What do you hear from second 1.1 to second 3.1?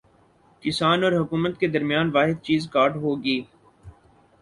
حکومت کے درمیان واحد چیز کارڈ